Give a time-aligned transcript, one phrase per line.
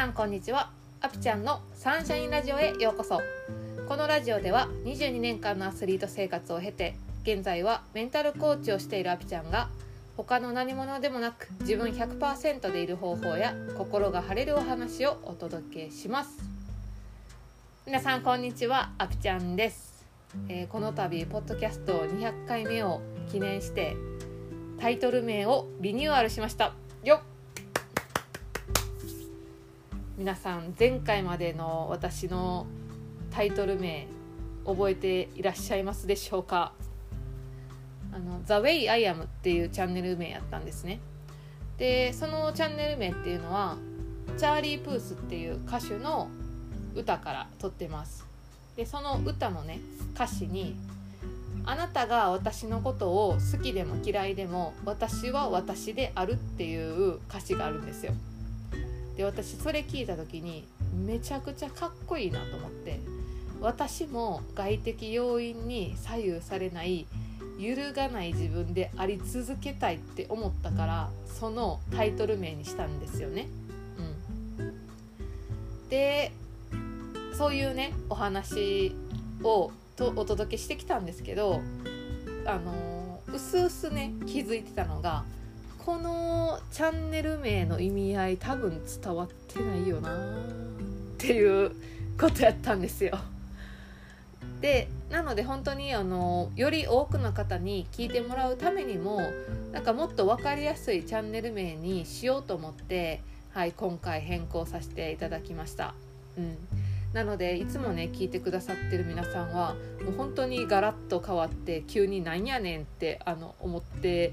[0.00, 0.70] さんこんにちは。
[1.02, 3.20] アピちゃんのサンシャインラジオへようこそ。
[3.86, 9.68] このラジオでは22年間のアスリート生活を経て現在はメンタルコーチをしているアピちゃんが
[10.16, 16.30] 他の何者でもなく自分100%でいる方法や心が晴れるお話をお届けします。
[17.84, 20.06] 皆さんこんにちはアピちゃんです、
[20.48, 23.96] えーこの度ポッドキャスト200回目を記念して
[24.80, 26.72] タイトル名をリニューアルしました。
[27.04, 27.29] よっ。
[30.20, 32.66] 皆さん前回までの私の
[33.30, 34.06] タイトル名
[34.66, 36.74] 覚えていらっしゃいますでしょうか？
[38.12, 41.00] あの「The Way I Am」っていうチャンネル名やったんですね。
[41.78, 43.78] でそのチャンネル名っていうのは
[44.36, 46.28] チャーリー・プースっていう歌手の
[46.94, 48.26] 歌から取ってます。
[48.76, 49.80] でその歌のね
[50.14, 50.76] 歌詞に
[51.64, 58.12] 「あなたが私のことを好きでも嫌いでも私は私である」っていう歌詞があるんですよ。
[59.20, 63.00] で私それ聞いた時にめちゃくちゃかっこいいなと思って
[63.60, 67.06] 私も外的要因に左右されない
[67.58, 73.48] 揺るがない自分であり続けたいって思ったからそのタイトル名にしたんですよね。
[74.58, 76.32] うん、で
[77.36, 78.96] そういうねお話
[79.42, 81.60] をとお届けしてきたんですけど
[82.46, 85.24] あのうすうすね気づいてたのが
[85.84, 90.16] このチャンネル名の意味合い多分伝わってないよなっ
[91.16, 91.72] ていう
[92.20, 93.18] ことやったんですよ。
[94.60, 99.22] でなので本当にあのより多くの方に聞いてもらうためにも
[99.72, 103.22] なんかもっと分かりやすいチャンネル名にしようと思って、
[103.54, 105.94] はい、今回変更させていただきました。
[106.36, 106.56] うん
[107.14, 114.32] なのでいつもね聞いてくださってる皆さんはもう本当にガラッと変わって急になんやねんってあの思って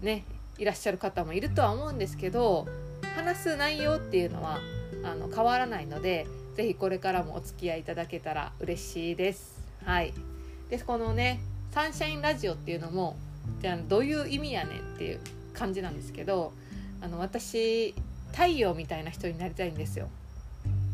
[0.00, 0.24] ね
[0.58, 2.66] いらっしゃる方もいるとは思うんですけど
[3.16, 4.60] 話す内容っていうのは
[5.02, 6.26] あの変わらないので
[6.56, 9.60] ぜひこれからもお付き合いいただけたら嬉しいです。
[9.84, 10.14] はい、
[10.70, 11.40] でこのね
[11.72, 13.16] 「サンシャインラジオ」っていうのも
[13.60, 15.20] じゃあどういう意味やねんっていう
[15.52, 16.52] 感じなんですけど
[17.00, 17.94] あの私
[18.32, 20.08] 太陽みたいな人になりたいんですよ。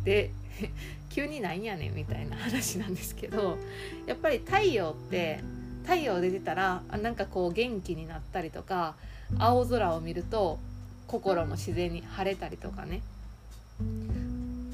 [0.05, 0.31] で
[1.11, 3.59] 急になんやねんみたいな話なんですけど
[4.07, 5.41] やっぱり太陽って
[5.83, 8.95] 太陽出てたらあなんかこう元気になったりとか
[9.39, 10.59] 青空を見ると
[11.07, 13.03] 心も自然に晴れたりとかね。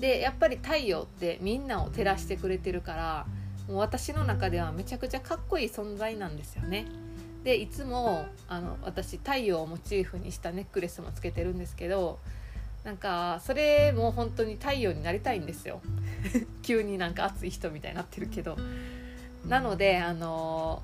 [0.01, 3.27] でやっぱり太陽ってみんなを照らしてくれてるから
[3.69, 6.87] もう私の中ではめちゃくちゃかっこいい存在なんですよね。
[7.45, 12.19] でいつもあの私太陽をモチーフにしたネックレスもつけてるんですけど
[12.83, 15.81] なんかそれも本当に太陽になりたいんですよ。
[16.63, 18.57] 急になんか熱い人みたいになってるけど。
[19.49, 20.83] なのであの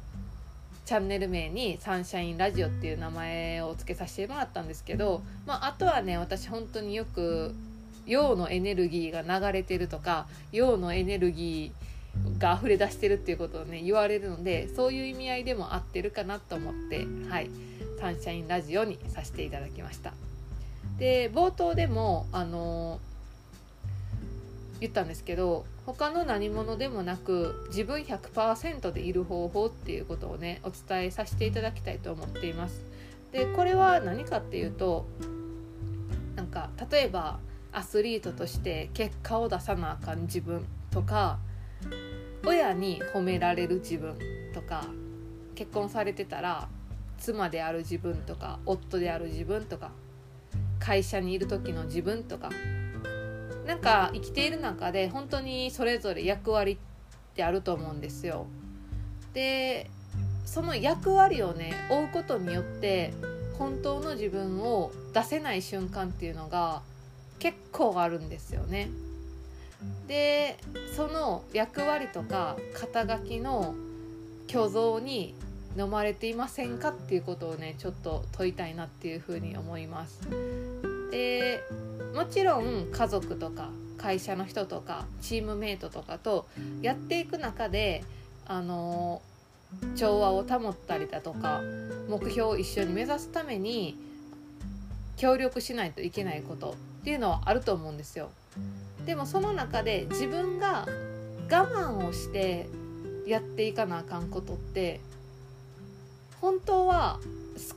[0.84, 7.54] チャンネル名に「サンシャインラジオ」っていう名前を付けさせてもらったんですけど、まあ、あとはね私本当によく
[8.06, 17.50] 陽のエネルギーが流れてるとか陽のエネルギーが溢れ出してるっていうことをね言われるのでそういう意味合いでも合ってるかなと思ってはい
[18.00, 20.12] サンシャインラジオにさせていただきました。
[20.98, 23.00] で冒頭でもあの
[24.82, 32.84] 言ったんですけど他の何者でもなく自分100%でいる方法っていうことをねお伝えさせていただきたいと思っています。
[33.30, 35.06] でこれは何かっていうと
[36.34, 37.38] なんか例えば
[37.70, 41.38] アスリートとして結果を出さなあかん自分とか
[42.44, 44.16] 親に褒められる自分
[44.52, 44.84] とか
[45.54, 46.68] 結婚されてたら
[47.18, 49.92] 妻である自分とか夫である自分とか
[50.80, 52.50] 会社にいる時の自分とか
[53.66, 56.76] なんか生きている中で本当にそれぞれ役割っ
[57.34, 58.46] てあると思うんですよ。
[59.34, 59.88] で
[60.44, 63.14] その役割をね追うことによって
[63.58, 66.82] 本当の自分を出せない瞬間っていうのが
[67.38, 68.90] 結構あるんですよね。
[70.06, 70.58] で
[70.94, 73.74] その役割とか肩書きの
[74.48, 75.34] 虚像に
[75.76, 80.20] 飲まれていませんかっていうことをねちょっと問いたいなっていうふうに思います。
[81.12, 81.62] で
[82.14, 83.68] もちろん家族とか
[83.98, 86.48] 会社の人とかチームメイトとかと
[86.80, 88.02] やっていく中で
[88.46, 89.22] あの
[89.94, 91.60] 調和を保ったりだとか
[92.08, 93.96] 目標を一緒に目指すために
[95.16, 98.30] 協力しないといけないことっていうのはあると思うんですよ。
[99.04, 100.86] でもその中で自分が
[101.50, 102.68] 我慢をして
[103.26, 105.00] やっていかなあかんことって
[106.40, 107.20] 本当は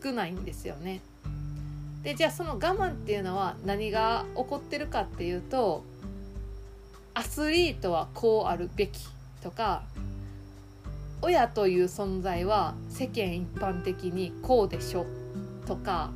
[0.04, 1.02] 少ないんですよね。
[2.06, 5.84] でじゃあその我慢っていうのは何が起こってるかっていうと
[7.16, 9.08] アスリートはこうあるべき
[9.42, 9.82] とか
[11.24, 15.08] 親という存在は世間一般的にこうでしょ
[15.66, 16.12] とか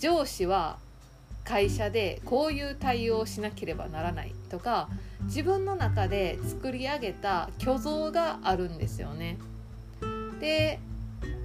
[0.00, 0.78] 上司は
[1.44, 4.88] 会社でこういう対応をしなければならないとか
[5.26, 9.38] 自分の中で作り上げた虚像があるんですよね。
[10.40, 10.80] で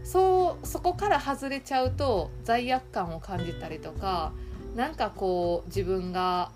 [0.05, 4.31] そうそこから外れちゃうと罪悪感を感じたりとか
[4.75, 6.51] なんかこう自分が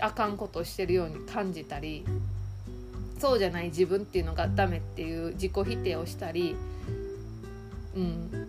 [0.00, 2.04] あかんことをしてるように感じたり
[3.20, 6.56] そうじゃない自分っていうのがダメっていう自己否定をしたり、
[7.94, 8.48] うん、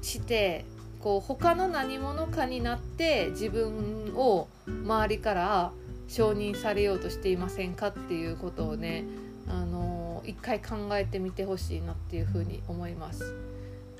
[0.00, 0.64] して
[1.00, 5.72] こう他の何者かになって自分を周りから
[6.08, 9.04] 承認されようとしていませんかっていうことをね
[9.46, 13.34] あの一回考えてみてほしいなっていうふうに思います。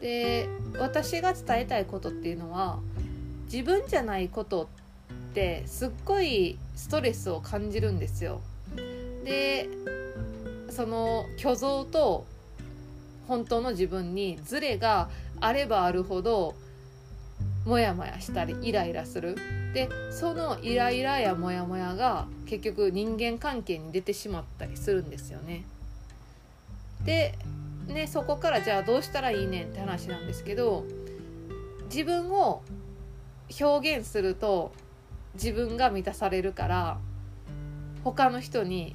[0.00, 0.48] で
[0.78, 2.78] 私が伝えたいことっていうのは
[3.52, 8.40] 自分じゃないことってすっごいストレスを感じるんですよ。
[9.24, 9.68] で
[10.70, 12.26] その虚像と
[13.26, 15.08] 本当の自分にズレが
[15.40, 16.54] あればあるほど
[17.66, 19.36] モヤモヤしたりイライラする
[19.74, 25.64] でそのイライラやモヤモヤが結局人間関係に出てしまったりするんですよね。
[27.04, 27.34] で
[27.88, 30.84] ねそこからじゃあどうしたらいいねんって話なんですけど
[31.90, 32.62] 自分を
[33.60, 34.72] 表現すると
[35.34, 36.98] 自分が満たされるから
[38.04, 38.94] 他の人に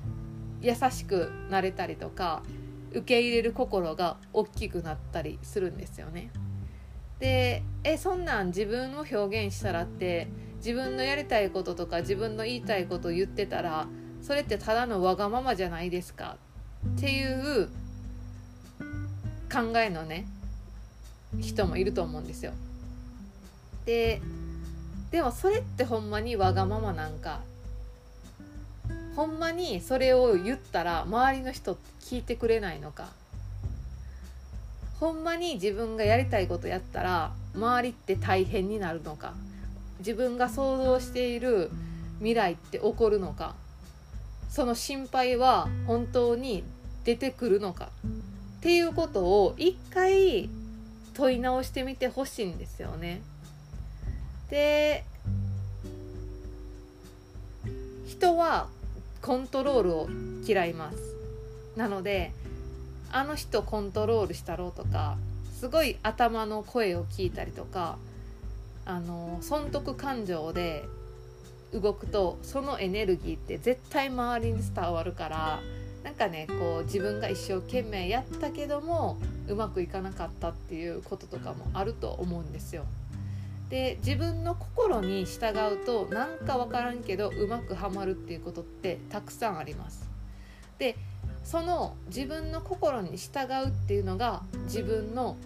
[0.62, 2.44] 優しくなれたりとか
[2.92, 6.32] 受け入れる心が大きくなったりするんですよね。
[7.20, 13.88] でえそんなん自分を表現したらって自分のやりたいこととか自分の言いたいことを言ってたら
[14.22, 16.38] それってただのわがままじゃないですか
[16.96, 17.70] っていう
[19.54, 20.26] 考えのね
[21.40, 22.54] 人もいると思うんですよ。
[23.86, 24.22] で
[25.12, 27.42] でもそれってほんまにわがままなんか。
[29.16, 33.10] ほんまにそれを言ったら周りの人って聞いてくれないのか。
[35.00, 39.34] ほんまに自分がやりたいことやったら周りって大変になるのか。
[40.00, 41.70] 自分が想像している
[42.18, 43.54] 未来って起こるのか。
[44.50, 46.64] その心配は本当に
[47.04, 47.90] 出てくるのか。
[48.64, 50.50] っていうことを一回
[51.14, 53.22] 問い直してみてほしいんですよね。
[54.50, 55.04] で
[58.08, 58.70] 人は
[59.22, 60.10] コントロールを
[60.48, 60.98] 嫌います
[61.76, 62.32] なので
[63.12, 65.18] あの人コントロールしたろうとか
[65.60, 67.98] すごい頭の声を聞いたりとか
[68.86, 70.86] あの損得感情で
[71.74, 75.60] 動くとそのエネルギーって絶対周りに伝わるから
[76.04, 79.18] なんかねこう自分が一生懸命やったけども
[79.48, 82.86] うまくいかなかったっていうこととかもあると思うんですよ。
[83.70, 90.08] で自分の心に従うとなんか分からんけどうまくはまるっていうことってたくさんあります。
[90.78, 90.96] で
[91.44, 95.38] その自分の心に従うっていうのが自分の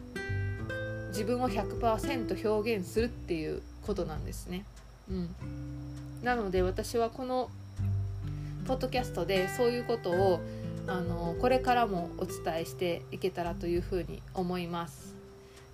[1.10, 4.66] 自分を100%表現するっていうことなんですね。
[5.10, 5.36] うん、
[6.22, 7.50] なので私はこの
[8.68, 10.42] ポッドキャストでそういうことを
[10.88, 15.16] あのこれからもお伝えしていけたらというふうに思います。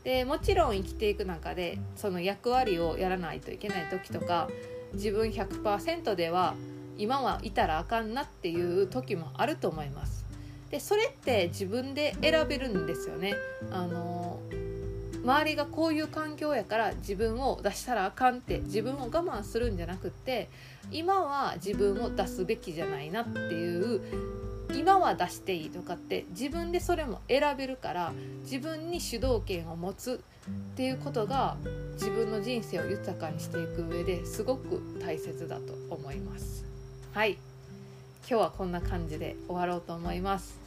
[0.03, 4.49] でもちろん生きていく中でその役割をやらないといけない時とか
[4.93, 6.55] 自分100%では
[6.97, 10.25] 今はいたらあかんなっていう時もあると思います。
[10.69, 13.35] でそれって自分で選べるんですよね。
[13.71, 14.39] あの
[15.23, 20.49] 周りがこういう環境やから自分を出したらあかんって自分を我慢するんじゃなくって
[20.91, 24.01] 今は自分を出すべきじゃないなっていう
[24.75, 28.13] 今は出していいとかって自分でそれも選べるから
[28.43, 31.57] 自分に主導権を持つっていうことが
[31.93, 36.65] 自分の人生を豊かにしていく上ですごく大切だと思います。
[37.13, 37.37] はい。
[38.27, 40.62] 今日はこんな感じで終わろうと思います。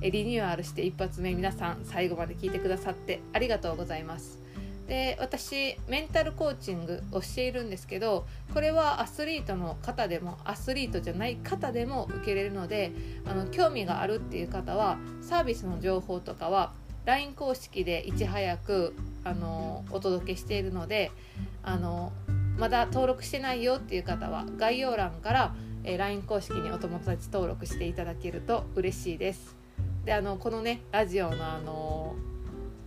[0.00, 4.38] リニューアルして一発目皆さん最後まで聞いてくださってありがとうございます
[4.86, 12.92] で私メンタルコーチングをしているんですけどこれはアスリートの方でもアスリートじゃない方でも受けれるので
[13.26, 16.72] あの興味があるっていう方はサービスの情報とかは
[17.04, 18.94] LINE 公式でいち早く
[19.24, 21.10] あのお届けしているので
[21.62, 22.12] あの
[22.56, 25.54] まだ登録してないよっていう方は概要欄から、
[25.84, 29.56] え LINE 公式にお友達登録していただけると嬉しいです。
[30.08, 32.16] であのこのねラジオのあの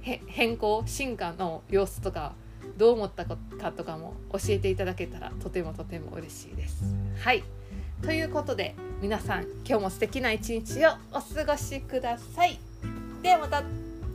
[0.02, 2.34] 変更進化の様子とか
[2.78, 3.38] どう思ったか
[3.78, 6.84] とかも教えていただけたらとてもとても嬉しいです。
[7.20, 7.44] はい
[8.02, 8.74] ということで
[9.04, 12.58] 皆さん今日も素敵な一日をお過ごしください。
[13.22, 13.68] ではまたチ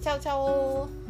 [0.09, 1.06] ャオチャオ